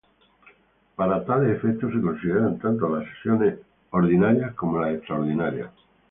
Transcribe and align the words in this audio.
Para 0.95 1.23
tales 1.25 1.55
efectos, 1.57 1.93
se 1.93 2.01
consideran 2.01 2.57
tanto 2.57 2.89
las 2.89 3.07
sesiones 3.07 3.59
ordinarias 3.91 4.51
como 4.55 4.81
las 4.81 4.95
extraordinarias. 4.95 5.69